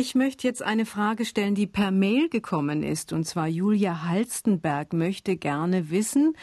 [0.00, 3.12] Ich möchte jetzt eine Frage stellen, die per Mail gekommen ist.
[3.12, 6.36] Und zwar Julia Halstenberg möchte gerne wissen,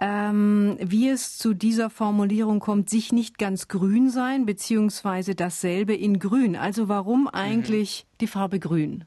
[0.00, 6.20] ähm, wie es zu dieser Formulierung kommt, sich nicht ganz grün sein, beziehungsweise dasselbe in
[6.20, 6.54] grün.
[6.54, 8.18] Also warum eigentlich mhm.
[8.20, 9.04] die Farbe grün?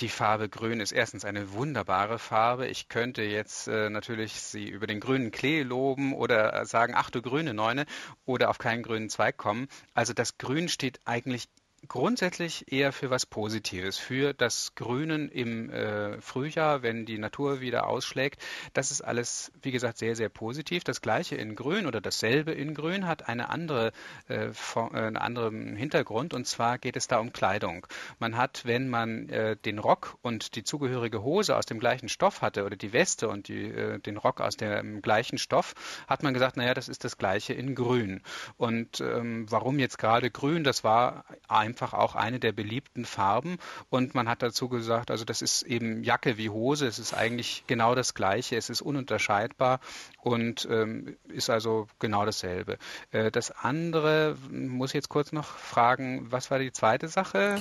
[0.00, 2.66] Die Farbe Grün ist erstens eine wunderbare Farbe.
[2.66, 7.22] Ich könnte jetzt äh, natürlich sie über den grünen Klee loben oder sagen, ach du
[7.22, 7.86] grüne Neune
[8.24, 9.68] oder auf keinen grünen Zweig kommen.
[9.94, 11.48] Also das Grün steht eigentlich
[11.88, 17.86] grundsätzlich eher für was Positives, für das Grünen im äh, Frühjahr, wenn die Natur wieder
[17.86, 18.42] ausschlägt.
[18.72, 20.84] Das ist alles, wie gesagt, sehr, sehr positiv.
[20.84, 23.92] Das gleiche in Grün oder dasselbe in Grün hat eine andere,
[24.28, 24.52] äh, äh,
[24.92, 27.86] einen anderen Hintergrund und zwar geht es da um Kleidung.
[28.18, 32.42] Man hat, wenn man äh, den Rock und die zugehörige Hose aus dem gleichen Stoff
[32.42, 35.74] hatte oder die Weste und die, äh, den Rock aus dem gleichen Stoff,
[36.06, 38.22] hat man gesagt, naja, das ist das gleiche in Grün.
[38.56, 40.64] Und ähm, warum jetzt gerade Grün?
[40.64, 43.58] Das war einfach einfach auch eine der beliebten Farben.
[43.90, 46.86] Und man hat dazu gesagt, also das ist eben Jacke wie Hose.
[46.86, 48.56] Es ist eigentlich genau das Gleiche.
[48.56, 49.80] Es ist ununterscheidbar
[50.22, 52.78] und ähm, ist also genau dasselbe.
[53.10, 57.60] Äh, das andere muss ich jetzt kurz noch fragen, was war die zweite Sache?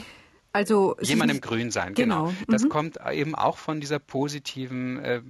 [0.51, 2.27] Also jemand im Grün sein, genau.
[2.27, 2.37] genau.
[2.47, 2.69] Das mhm.
[2.69, 5.21] kommt eben auch von dieser positiven äh,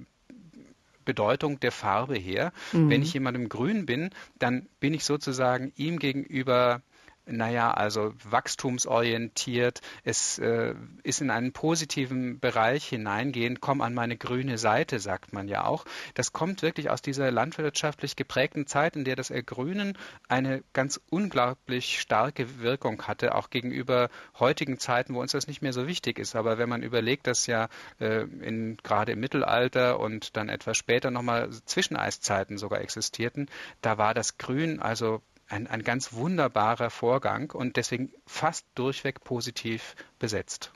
[1.06, 2.52] Bedeutung der Farbe her.
[2.72, 2.90] Mhm.
[2.90, 6.82] Wenn ich jemandem grün bin, dann bin ich sozusagen ihm gegenüber
[7.26, 14.58] naja, also wachstumsorientiert, es äh, ist in einen positiven Bereich hineingehend, komm an meine grüne
[14.58, 15.84] Seite, sagt man ja auch.
[16.14, 19.96] Das kommt wirklich aus dieser landwirtschaftlich geprägten Zeit, in der das Ergrünen
[20.28, 25.72] eine ganz unglaublich starke Wirkung hatte, auch gegenüber heutigen Zeiten, wo uns das nicht mehr
[25.72, 26.36] so wichtig ist.
[26.36, 27.68] Aber wenn man überlegt, dass ja
[28.00, 33.48] äh, in, gerade im Mittelalter und dann etwas später nochmal Zwischeneiszeiten sogar existierten,
[33.80, 35.22] da war das Grün also
[35.54, 40.72] ein, ein ganz wunderbarer Vorgang und deswegen fast durchweg positiv besetzt.